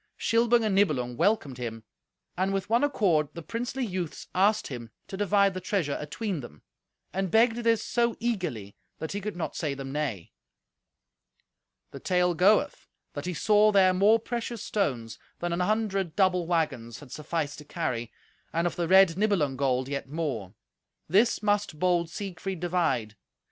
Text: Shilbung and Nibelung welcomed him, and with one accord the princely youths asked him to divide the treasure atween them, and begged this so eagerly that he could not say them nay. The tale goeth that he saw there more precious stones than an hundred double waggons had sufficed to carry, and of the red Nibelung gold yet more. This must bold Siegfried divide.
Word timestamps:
Shilbung 0.17 0.63
and 0.65 0.73
Nibelung 0.73 1.15
welcomed 1.15 1.59
him, 1.59 1.83
and 2.35 2.51
with 2.51 2.71
one 2.71 2.83
accord 2.83 3.27
the 3.35 3.43
princely 3.43 3.85
youths 3.85 4.25
asked 4.33 4.65
him 4.65 4.89
to 5.07 5.15
divide 5.15 5.53
the 5.53 5.61
treasure 5.61 5.91
atween 5.99 6.39
them, 6.39 6.63
and 7.13 7.29
begged 7.29 7.57
this 7.57 7.83
so 7.85 8.15
eagerly 8.19 8.75
that 8.97 9.11
he 9.11 9.21
could 9.21 9.35
not 9.35 9.55
say 9.55 9.75
them 9.75 9.91
nay. 9.91 10.31
The 11.91 11.99
tale 11.99 12.33
goeth 12.33 12.87
that 13.13 13.27
he 13.27 13.35
saw 13.35 13.71
there 13.71 13.93
more 13.93 14.17
precious 14.19 14.63
stones 14.63 15.19
than 15.37 15.53
an 15.53 15.59
hundred 15.59 16.15
double 16.15 16.47
waggons 16.47 16.99
had 16.99 17.11
sufficed 17.11 17.59
to 17.59 17.63
carry, 17.65 18.11
and 18.51 18.65
of 18.65 18.75
the 18.77 18.87
red 18.87 19.15
Nibelung 19.19 19.55
gold 19.55 19.87
yet 19.87 20.09
more. 20.09 20.55
This 21.07 21.43
must 21.43 21.77
bold 21.77 22.09
Siegfried 22.09 22.59
divide. 22.59 23.15